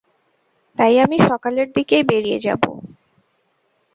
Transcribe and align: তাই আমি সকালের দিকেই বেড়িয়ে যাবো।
তাই 0.77 0.93
আমি 0.99 1.17
সকালের 1.29 1.67
দিকেই 1.75 2.03
বেড়িয়ে 2.09 2.39
যাবো। 2.39 2.71